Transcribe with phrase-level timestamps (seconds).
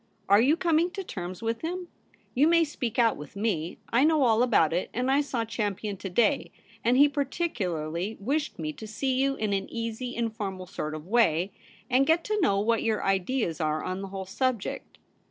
[0.27, 1.87] Are you coming to terms with him?
[2.33, 3.77] You may speak out with me.
[3.93, 6.51] I know all about it; and I saw Champion to day,
[6.83, 11.51] and he particularly wished me to see you in an easy informal sort of way,
[11.87, 14.97] and get to know what your ideas are on the whole subject.